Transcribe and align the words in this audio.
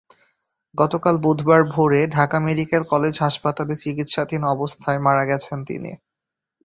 গতকাল 0.75 1.15
বুধবার 1.17 1.61
ভোরে 1.73 2.01
ঢাকা 2.15 2.37
মেডিকেল 2.39 2.83
কলেজ 2.83 3.15
হাসপাতালে 3.19 3.73
চিকিৎসাধীন 3.83 4.41
অবস্থায় 4.53 4.99
মারা 4.99 5.23
গেছেন 5.25 5.59
তিনি। 5.65 5.91